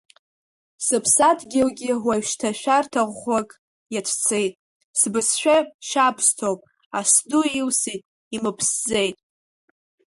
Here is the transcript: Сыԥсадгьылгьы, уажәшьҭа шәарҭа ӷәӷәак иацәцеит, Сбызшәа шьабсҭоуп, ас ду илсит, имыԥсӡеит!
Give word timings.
Сыԥсадгьылгьы, 0.85 1.93
уажәшьҭа 2.05 2.49
шәарҭа 2.59 3.01
ӷәӷәак 3.11 3.49
иацәцеит, 3.93 4.53
Сбызшәа 4.99 5.57
шьабсҭоуп, 5.87 6.61
ас 6.99 7.11
ду 7.29 7.43
илсит, 7.59 8.01
имыԥсӡеит! 8.35 9.17